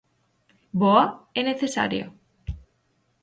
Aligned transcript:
Boa 0.81 1.05
e 1.39 1.41
necesaria. 1.49 2.05